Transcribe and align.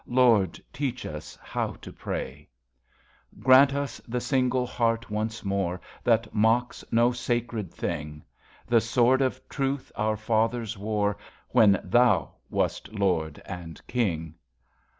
Lord, 0.07 0.59
teach 0.73 1.05
us 1.05 1.37
how 1.43 1.73
to 1.73 1.93
pray. 1.93 2.49
V 3.33 3.35
KADA 3.35 3.43
Grant 3.45 3.73
us 3.75 4.01
the 4.07 4.19
single 4.19 4.65
heart 4.65 5.11
once 5.11 5.45
more 5.45 5.79
That 6.03 6.33
mocks 6.33 6.83
no 6.91 7.11
sacred 7.11 7.71
thing, 7.71 8.23
The 8.65 8.81
Sword 8.81 9.21
of 9.21 9.47
Truth 9.47 9.91
our 9.95 10.17
fathers 10.17 10.75
wore 10.75 11.17
When 11.49 11.79
Thou 11.83 12.31
wast 12.49 12.91
Lord 12.91 13.43
and 13.45 13.79
King. 13.85 14.33